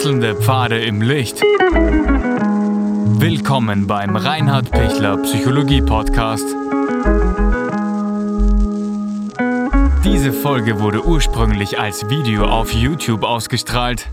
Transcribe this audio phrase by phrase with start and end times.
[0.00, 1.42] Wechselnde Pfade im Licht.
[3.20, 6.46] Willkommen beim Reinhard Pichler Psychologie Podcast.
[10.02, 14.08] Diese Folge wurde ursprünglich als Video auf YouTube ausgestrahlt.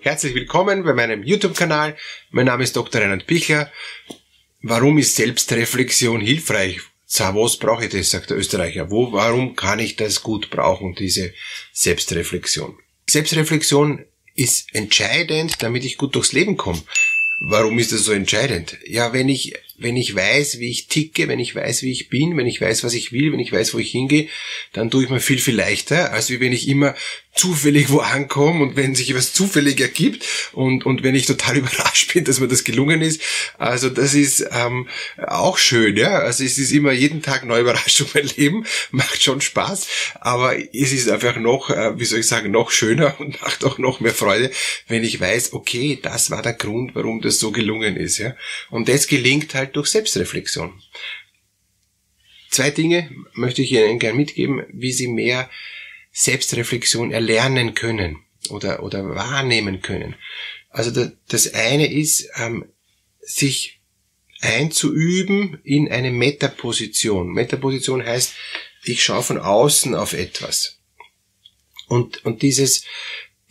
[0.00, 1.96] Herzlich willkommen bei meinem YouTube-Kanal.
[2.30, 3.00] Mein Name ist Dr.
[3.00, 3.72] Reinhard Pichler.
[4.60, 6.80] Warum ist Selbstreflexion hilfreich?
[7.06, 8.90] Za, was brauche ich das, sagt der Österreicher.
[8.90, 11.32] Wo, warum kann ich das gut brauchen, diese
[11.72, 12.76] Selbstreflexion?
[13.08, 16.82] Selbstreflexion ist entscheidend, damit ich gut durchs Leben komme.
[17.40, 18.78] Warum ist das so entscheidend?
[18.86, 22.36] Ja, wenn ich, wenn ich weiß, wie ich ticke, wenn ich weiß, wie ich bin,
[22.36, 24.28] wenn ich weiß, was ich will, wenn ich weiß, wo ich hingehe,
[24.72, 26.94] dann tue ich mir viel, viel leichter, als wenn ich immer
[27.34, 32.14] zufällig wo ankomme und wenn sich was zufällig ergibt und, und wenn ich total überrascht
[32.14, 33.20] bin, dass mir das gelungen ist.
[33.58, 34.88] Also das ist ähm,
[35.18, 36.20] auch schön, ja.
[36.20, 39.88] Also es ist immer jeden Tag neue Überraschung mein Leben, macht schon Spaß,
[40.20, 43.78] aber es ist einfach noch, äh, wie soll ich sagen, noch schöner und macht auch
[43.78, 44.50] noch mehr Freude,
[44.86, 48.36] wenn ich weiß, okay, das war der Grund, warum das so gelungen ist, ja.
[48.70, 50.80] Und das gelingt halt durch Selbstreflexion.
[52.50, 55.50] Zwei Dinge möchte ich Ihnen gerne mitgeben, wie Sie mehr
[56.14, 60.14] Selbstreflexion erlernen können oder, oder wahrnehmen können.
[60.70, 62.66] Also das eine ist, ähm,
[63.20, 63.80] sich
[64.40, 67.32] einzuüben in eine Metaposition.
[67.32, 68.34] Metaposition heißt,
[68.84, 70.78] ich schaue von außen auf etwas.
[71.88, 72.84] Und, und dieses,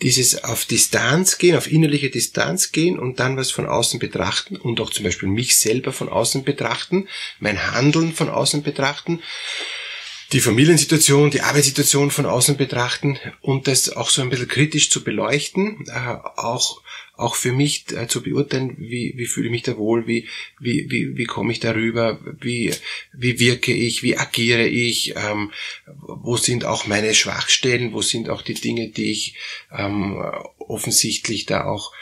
[0.01, 4.79] dieses auf Distanz gehen, auf innerliche Distanz gehen und dann was von außen betrachten und
[4.79, 9.21] auch zum Beispiel mich selber von außen betrachten, mein Handeln von außen betrachten,
[10.33, 15.03] die Familiensituation, die Arbeitssituation von außen betrachten und das auch so ein bisschen kritisch zu
[15.03, 16.81] beleuchten, äh, auch
[17.15, 20.27] auch für mich äh, zu beurteilen, wie, wie fühle ich mich da wohl, wie,
[20.59, 22.73] wie, wie, wie komme ich darüber, wie,
[23.13, 25.51] wie wirke ich, wie agiere ich, ähm,
[25.85, 29.35] wo sind auch meine Schwachstellen, wo sind auch die Dinge, die ich
[29.71, 30.23] ähm,
[30.57, 31.93] offensichtlich da auch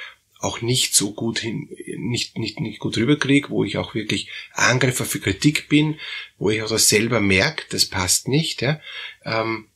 [0.41, 5.05] auch nicht so gut hin, nicht, nicht, nicht gut rüberkriege, wo ich auch wirklich Angriffer
[5.05, 5.99] für Kritik bin,
[6.37, 8.81] wo ich auch das selber merke, das passt nicht, ja.
[9.23, 9.67] Ähm,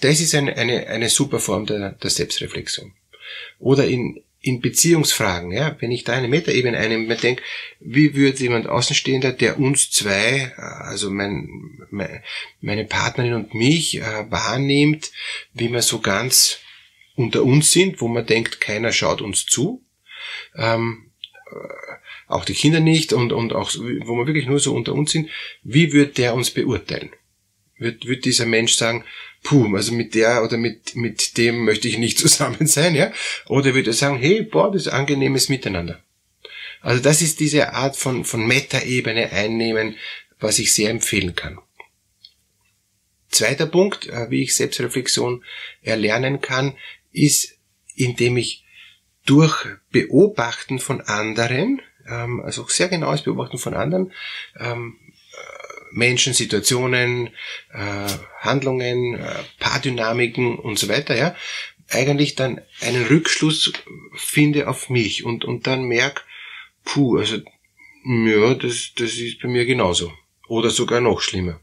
[0.00, 2.92] das ist eine, eine, eine super Form der, der Selbstreflexion.
[3.58, 7.42] Oder in, in Beziehungsfragen, ja, wenn ich da eine Metaebene einnehme, mir denke,
[7.80, 12.22] wie würde jemand Außenstehender, der uns zwei, also mein, mein,
[12.60, 15.12] meine Partnerin und mich äh, wahrnimmt,
[15.52, 16.58] wie wir so ganz
[17.14, 19.84] unter uns sind, wo man denkt, keiner schaut uns zu,
[20.56, 21.10] ähm,
[21.50, 21.52] äh,
[22.28, 25.28] auch die Kinder nicht und, und auch, wo wir wirklich nur so unter uns sind,
[25.62, 27.10] wie wird der uns beurteilen?
[27.78, 29.04] Wird, wird dieser Mensch sagen,
[29.42, 33.12] puh, also mit der oder mit, mit dem möchte ich nicht zusammen sein, ja?
[33.46, 36.02] Oder wird er sagen, hey, boah, das ist angenehmes Miteinander.
[36.80, 39.96] Also das ist diese Art von, von Metaebene einnehmen,
[40.40, 41.58] was ich sehr empfehlen kann.
[43.28, 45.44] Zweiter Punkt, äh, wie ich Selbstreflexion
[45.80, 46.76] erlernen kann,
[47.12, 47.56] ist,
[47.94, 48.64] indem ich
[49.24, 54.12] durch Beobachten von anderen, ähm, also sehr genaues Beobachten von anderen,
[54.58, 54.98] ähm,
[55.32, 57.28] äh, Menschen, Situationen,
[57.72, 58.08] äh,
[58.40, 61.36] Handlungen, äh, Paardynamiken und so weiter, ja,
[61.90, 63.72] eigentlich dann einen Rückschluss
[64.14, 66.22] finde auf mich und, und dann merke,
[66.84, 67.38] puh, also,
[68.04, 70.12] ja, das, das ist bei mir genauso.
[70.48, 71.60] Oder sogar noch schlimmer.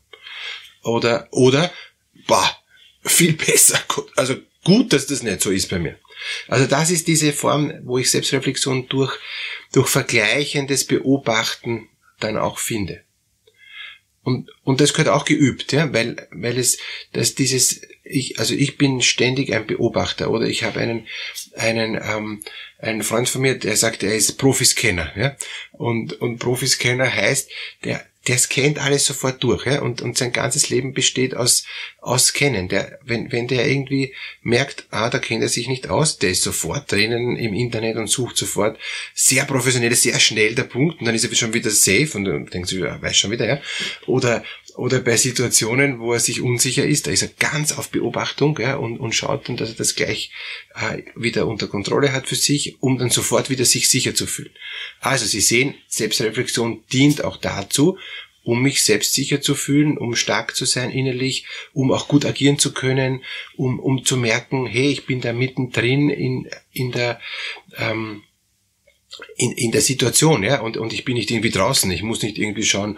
[0.84, 1.72] Oder, oder,
[2.28, 2.50] boah,
[3.04, 3.80] viel besser.
[4.16, 5.98] Also gut, dass das nicht so ist bei mir.
[6.48, 9.18] Also das ist diese Form, wo ich Selbstreflexion durch,
[9.72, 11.88] durch vergleichendes Beobachten
[12.20, 13.04] dann auch finde.
[14.22, 16.78] Und, und das gehört auch geübt, ja, weil, weil es,
[17.14, 21.08] dass dieses, ich, also ich bin ständig ein Beobachter oder ich habe einen,
[21.56, 22.44] einen, ähm,
[22.80, 25.38] einen Freund von mir, der sagt, er ist Profiscanner, ja,
[25.72, 27.50] und, und Profiscanner heißt,
[27.86, 31.66] der, der scannt alles sofort durch, ja, und, und sein ganzes Leben besteht aus,
[32.00, 32.68] aus Scannen.
[32.68, 34.14] Der, wenn, wenn der irgendwie
[34.44, 38.06] merkt, ah, da kennt er sich nicht aus, der ist sofort drinnen im Internet und
[38.06, 38.78] sucht sofort
[39.16, 42.54] sehr professionell, sehr schnell der Punkt, und dann ist er schon wieder safe und, und
[42.54, 43.62] denkt sich, ja, weiß schon wieder, ja.
[44.06, 44.44] Oder,
[44.76, 48.76] oder bei Situationen, wo er sich unsicher ist, da ist er ganz auf Beobachtung, ja,
[48.76, 50.32] und, und schaut dann, dass er das gleich
[50.76, 54.52] äh, wieder unter Kontrolle hat für sich, um dann sofort wieder sich sicher zu fühlen.
[55.00, 57.98] Also Sie sehen, Selbstreflexion dient auch dazu,
[58.50, 62.74] um mich selbstsicher zu fühlen, um stark zu sein innerlich, um auch gut agieren zu
[62.74, 63.24] können,
[63.56, 67.22] um, um zu merken, hey, ich bin da mittendrin in, in der,
[67.78, 68.24] ähm,
[69.38, 72.40] in, in der Situation, ja, und, und ich bin nicht irgendwie draußen, ich muss nicht
[72.40, 72.98] irgendwie schauen,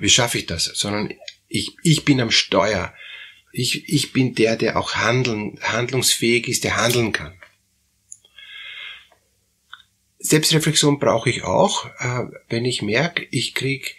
[0.00, 1.14] wie schaffe ich das, sondern
[1.46, 2.92] ich, ich bin am Steuer.
[3.52, 7.34] Ich, ich bin der, der auch handeln, handlungsfähig ist, der handeln kann.
[10.18, 13.96] Selbstreflexion brauche ich auch, äh, wenn ich merke, ich krieg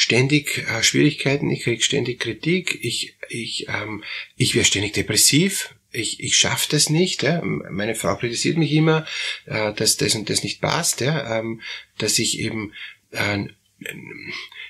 [0.00, 4.02] ständig äh, Schwierigkeiten, ich krieg ständig Kritik, ich, ich, ähm,
[4.34, 7.22] ich werde ständig depressiv, ich, ich schaffe das nicht.
[7.22, 7.42] Ja.
[7.42, 9.06] Meine Frau kritisiert mich immer,
[9.44, 11.38] äh, dass das und das nicht passt, ja.
[11.38, 11.60] ähm,
[11.98, 12.72] dass ich eben
[13.10, 13.44] äh,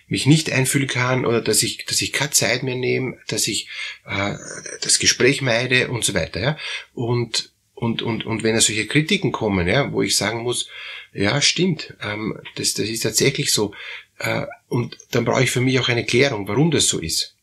[0.09, 3.69] mich nicht einfühlen kann oder dass ich, dass ich keine Zeit mehr nehme, dass ich
[4.07, 4.35] äh,
[4.83, 6.41] das Gespräch meide und so weiter.
[6.41, 6.59] Ja.
[6.93, 10.69] Und, und, und, und wenn da solche Kritiken kommen, ja, wo ich sagen muss,
[11.13, 13.73] ja, stimmt, ähm, das, das ist tatsächlich so.
[14.21, 17.37] Äh, und dann brauche ich für mich auch eine Klärung, warum das so ist.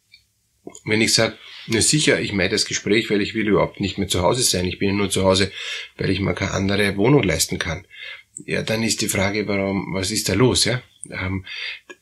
[0.85, 1.37] Wenn ich sage,
[1.67, 4.65] na sicher, ich meide das Gespräch, weil ich will überhaupt nicht mehr zu Hause sein.
[4.65, 5.51] Ich bin nur zu Hause,
[5.97, 7.85] weil ich mir keine andere Wohnung leisten kann.
[8.45, 10.81] Ja, dann ist die Frage, warum, was ist da los, ja?
[11.09, 11.45] Ähm,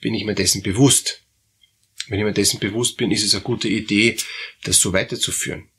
[0.02, 1.24] bin ich mir dessen bewusst?
[2.08, 4.18] Wenn ich mir dessen bewusst bin, ist es eine gute Idee,
[4.64, 5.70] das so weiterzuführen.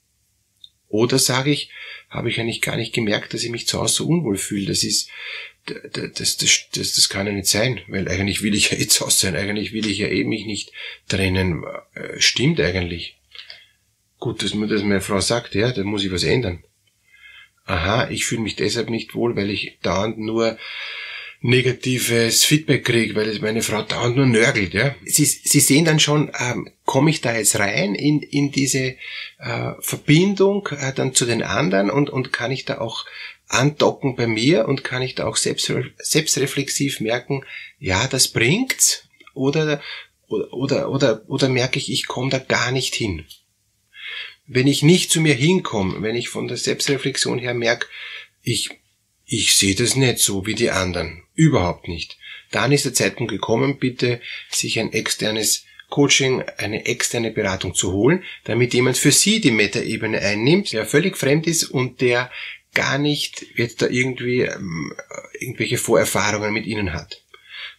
[0.89, 1.71] Oder sage ich,
[2.09, 4.67] habe ich eigentlich gar nicht gemerkt, dass ich mich zu Hause so unwohl fühle.
[4.67, 5.11] Das ist,
[5.67, 9.07] das, das, das, das kann ja nicht sein, weil eigentlich will ich ja eh zu
[9.07, 10.73] Hause sein, eigentlich will ich ja eh mich nicht
[11.09, 11.65] trennen.
[11.95, 13.17] Äh, stimmt eigentlich.
[14.19, 16.65] Gut, dass mir das meine Frau sagt, ja, da muss ich was ändern.
[17.65, 20.57] Aha, ich fühle mich deshalb nicht wohl, weil ich dauernd nur
[21.41, 24.75] negatives Feedback kriege, weil meine Frau dauernd nur nörgelt.
[24.75, 24.95] Ja.
[25.05, 28.97] Sie, Sie sehen dann schon, ähm, komme ich da jetzt rein in, in diese
[29.39, 33.05] äh, Verbindung äh, dann zu den anderen und, und kann ich da auch
[33.49, 37.45] andocken bei mir und kann ich da auch selbst, selbstreflexiv merken,
[37.79, 39.05] ja, das bringt's
[39.35, 39.81] oder,
[40.27, 43.25] oder, oder, oder, oder merke ich, ich komme da gar nicht hin.
[44.49, 47.87] Wenn ich nicht zu mir hinkomme, wenn ich von der Selbstreflexion her merke,
[48.43, 48.71] ich
[49.27, 51.25] ich sehe das nicht so wie die anderen.
[51.37, 52.19] Überhaupt nicht.
[52.51, 58.25] Dann ist der Zeitpunkt gekommen, bitte sich ein externes Coaching, eine externe Beratung zu holen,
[58.45, 62.31] damit jemand für Sie die Metaebene einnimmt, der völlig fremd ist und der
[62.75, 64.93] gar nicht jetzt da irgendwie ähm,
[65.39, 67.23] irgendwelche Vorerfahrungen mit Ihnen hat.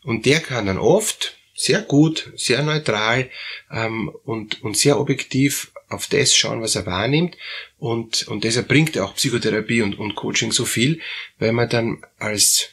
[0.04, 3.30] Und der kann dann oft sehr gut, sehr neutral
[3.72, 7.36] ähm, und, und sehr objektiv auf das schauen, was er wahrnimmt.
[7.78, 11.02] Und, und deshalb bringt auch Psychotherapie und, und Coaching so viel,
[11.40, 12.70] weil man dann als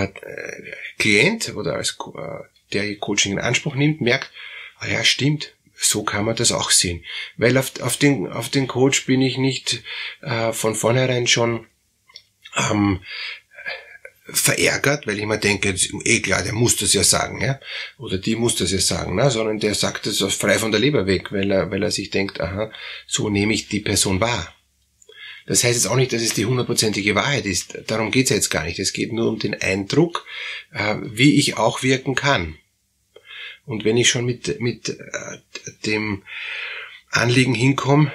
[0.00, 4.30] äh, Klient oder als äh, der Coaching in Anspruch nimmt, merkt,
[4.78, 7.04] ah ja, stimmt, so kann man das auch sehen.
[7.36, 9.82] Weil auf, auf, den, auf den Coach bin ich nicht
[10.20, 11.66] äh, von vornherein schon
[12.56, 13.00] ähm,
[14.24, 15.74] verärgert, weil ich mir denke,
[16.04, 17.58] eh klar, der muss das ja sagen, ja,
[17.98, 19.30] oder die muss das ja sagen, ne?
[19.30, 22.40] sondern der sagt das frei von der Leber weg, weil er, weil er sich denkt,
[22.40, 22.70] aha,
[23.06, 24.54] so nehme ich die Person wahr.
[25.46, 27.78] Das heißt jetzt auch nicht, dass es die hundertprozentige Wahrheit ist.
[27.86, 28.78] Darum geht's jetzt gar nicht.
[28.78, 30.26] Es geht nur um den Eindruck,
[30.72, 32.56] äh, wie ich auch wirken kann.
[33.64, 35.38] Und wenn ich schon mit, mit äh,
[35.86, 36.22] dem
[37.10, 38.10] Anliegen hinkomme,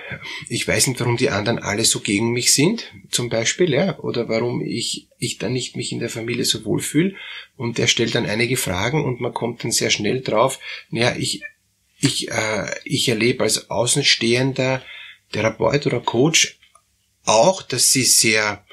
[0.50, 4.28] ich weiß nicht, warum die anderen alle so gegen mich sind, zum Beispiel, ja, oder
[4.28, 7.16] warum ich, ich dann nicht mich in der Familie so wohlfühle.
[7.56, 10.60] Und der stellt dann einige Fragen und man kommt dann sehr schnell drauf,
[10.90, 11.42] naja, ich,
[12.00, 14.84] ich, äh, ich erlebe als außenstehender
[15.32, 16.58] Therapeut oder Coach
[17.28, 18.66] auch, dass sie sehr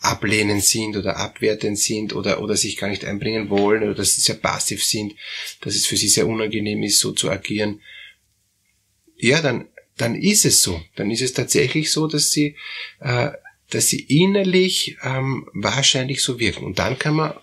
[0.00, 4.22] ablehnend sind oder abwertend sind oder, oder sich gar nicht einbringen wollen oder dass sie
[4.22, 5.14] sehr passiv sind,
[5.60, 7.80] dass es für sie sehr unangenehm ist, so zu agieren
[9.20, 10.80] ja, dann, dann ist es so.
[10.96, 12.56] Dann ist es tatsächlich so, dass sie,
[13.00, 13.30] äh,
[13.70, 16.64] dass sie innerlich ähm, wahrscheinlich so wirken.
[16.64, 17.34] Und dann kann man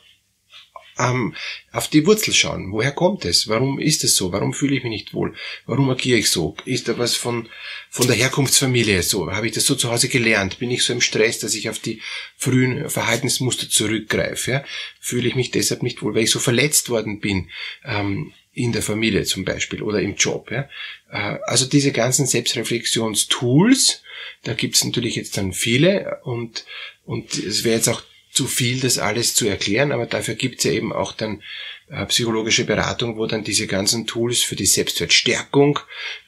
[1.00, 1.36] ähm,
[1.72, 2.72] auf die Wurzel schauen.
[2.72, 3.48] Woher kommt es?
[3.48, 4.32] Warum ist es so?
[4.32, 5.36] Warum fühle ich mich nicht wohl?
[5.66, 6.56] Warum agiere ich so?
[6.66, 7.50] Ist da was von,
[7.90, 9.32] von der Herkunftsfamilie so?
[9.32, 10.60] Habe ich das so zu Hause gelernt?
[10.60, 12.02] Bin ich so im Stress, dass ich auf die
[12.38, 14.52] frühen Verhaltensmuster zurückgreife?
[14.52, 14.66] Ja?
[15.00, 17.50] Fühle ich mich deshalb nicht wohl, weil ich so verletzt worden bin?
[17.86, 20.50] Ähm, in der Familie zum Beispiel oder im Job.
[20.50, 20.68] Ja.
[21.12, 24.02] Äh, also diese ganzen Selbstreflexionstools,
[24.44, 26.66] da gibt's natürlich jetzt dann viele und,
[27.06, 28.02] und es wäre jetzt auch
[28.38, 31.42] zu viel, das alles zu erklären, aber dafür gibt's ja eben auch dann
[31.90, 35.80] äh, psychologische Beratung, wo dann diese ganzen Tools für die Selbstwertstärkung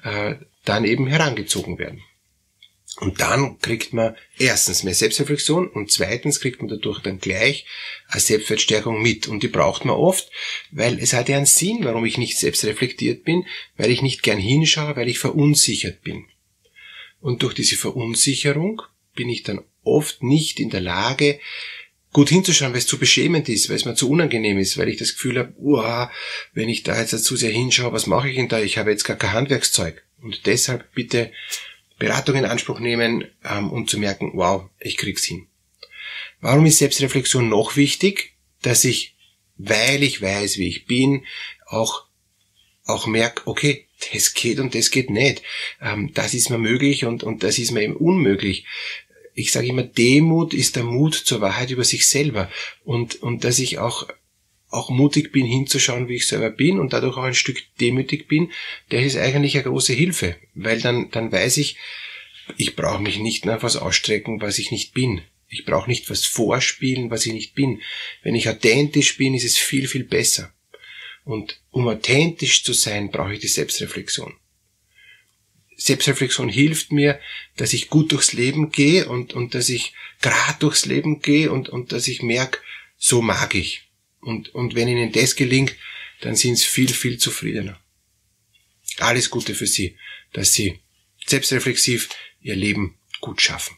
[0.03, 0.35] äh,
[0.65, 2.01] dann eben herangezogen werden.
[2.99, 7.65] Und dann kriegt man erstens mehr Selbstreflexion und zweitens kriegt man dadurch dann gleich
[8.07, 9.27] eine Selbstwertstärkung mit.
[9.27, 10.29] Und die braucht man oft,
[10.71, 13.45] weil es hat ja einen Sinn, warum ich nicht selbstreflektiert bin,
[13.77, 16.25] weil ich nicht gern hinschaue, weil ich verunsichert bin.
[17.21, 18.81] Und durch diese Verunsicherung
[19.13, 21.39] bin ich dann oft nicht in der Lage,
[22.11, 24.97] gut hinzuschauen, weil es zu beschämend ist, weil es mir zu unangenehm ist, weil ich
[24.97, 26.11] das Gefühl habe, uah,
[26.53, 28.59] wenn ich da jetzt zu sehr hinschaue, was mache ich denn da?
[28.59, 30.03] Ich habe jetzt gar kein Handwerkszeug.
[30.21, 31.31] Und deshalb bitte
[31.97, 35.47] Beratung in Anspruch nehmen ähm, und zu merken, wow, ich krieg's hin.
[36.41, 38.33] Warum ist Selbstreflexion noch wichtig?
[38.61, 39.15] Dass ich,
[39.57, 41.25] weil ich weiß, wie ich bin,
[41.67, 42.05] auch,
[42.85, 45.43] auch merke, okay, das geht und das geht nicht.
[45.81, 48.65] Ähm, das ist mir möglich und, und das ist mir eben unmöglich.
[49.39, 52.49] Ich sage immer, Demut ist der Mut zur Wahrheit über sich selber
[52.83, 54.07] und, und dass ich auch
[54.71, 58.51] auch mutig bin hinzuschauen, wie ich selber bin und dadurch auch ein Stück demütig bin,
[58.89, 61.77] das ist eigentlich eine große Hilfe, weil dann, dann weiß ich,
[62.57, 65.21] ich brauche mich nicht nach was ausstrecken, was ich nicht bin.
[65.47, 67.81] Ich brauche nicht was vorspielen, was ich nicht bin.
[68.21, 70.53] Wenn ich authentisch bin, ist es viel, viel besser.
[71.23, 74.35] Und um authentisch zu sein, brauche ich die Selbstreflexion.
[75.79, 77.19] Selbstreflexion hilft mir,
[77.55, 81.69] dass ich gut durchs Leben gehe und, und dass ich gerade durchs Leben gehe und,
[81.69, 82.59] und dass ich merke,
[82.97, 83.89] so mag ich.
[84.19, 85.75] Und, und wenn Ihnen das gelingt,
[86.19, 87.79] dann sind Sie viel, viel zufriedener.
[88.97, 89.97] Alles Gute für Sie,
[90.33, 90.79] dass Sie
[91.25, 92.09] selbstreflexiv
[92.41, 93.77] Ihr Leben gut schaffen.